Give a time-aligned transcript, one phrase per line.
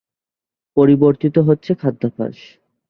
[0.77, 2.37] পরিবর্তিত হচ্ছে খাদ্যাভ্যাস।